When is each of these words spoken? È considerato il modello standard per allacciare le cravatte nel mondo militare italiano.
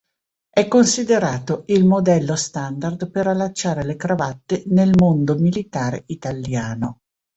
È 0.49 0.67
considerato 0.67 1.61
il 1.67 1.85
modello 1.85 2.35
standard 2.35 3.11
per 3.11 3.27
allacciare 3.27 3.83
le 3.83 3.97
cravatte 3.97 4.63
nel 4.69 4.93
mondo 4.97 5.37
militare 5.37 6.05
italiano. 6.07 7.01